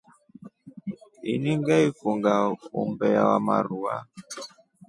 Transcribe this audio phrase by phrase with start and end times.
[1.33, 2.31] Ina ngefunga
[2.81, 3.95] umbe wa marua.